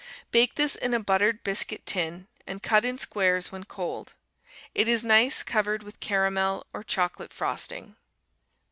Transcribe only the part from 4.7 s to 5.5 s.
It is nice